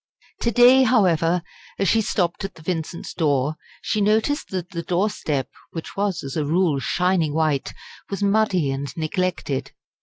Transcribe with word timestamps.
To 0.39 0.49
day, 0.49 0.81
however, 0.81 1.43
as 1.77 1.87
she 1.87 2.01
stopped 2.01 2.43
at 2.43 2.55
the 2.55 2.63
Vincents' 2.63 3.13
door, 3.13 3.57
she 3.83 4.01
noticed 4.01 4.49
that 4.49 4.71
the 4.71 4.81
doorstep, 4.81 5.47
which 5.73 5.95
was 5.95 6.23
as 6.23 6.35
a 6.35 6.43
rule 6.43 6.79
shining 6.79 7.35
white, 7.35 7.71
was 8.09 8.23
muddy 8.23 8.71
and 8.71 8.91
neglected. 8.97 9.73